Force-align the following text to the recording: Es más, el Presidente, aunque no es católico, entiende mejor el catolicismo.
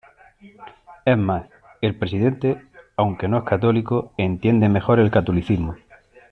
Es 1.05 1.15
más, 1.15 1.45
el 1.79 1.93
Presidente, 1.95 2.59
aunque 2.97 3.27
no 3.27 3.37
es 3.37 3.43
católico, 3.43 4.13
entiende 4.17 4.67
mejor 4.67 4.99
el 4.99 5.11
catolicismo. 5.11 5.75